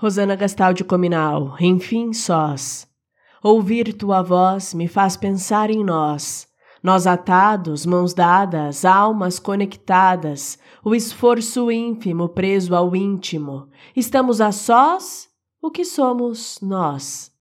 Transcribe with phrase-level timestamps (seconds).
[0.00, 2.86] Rosana Gastaldi Cominal, enfim sós.
[3.42, 6.46] Ouvir tua voz me faz pensar em nós.
[6.80, 13.68] Nós atados, mãos dadas, almas conectadas, o esforço ínfimo preso ao íntimo.
[13.96, 15.28] Estamos a sós?
[15.60, 17.32] O que somos nós?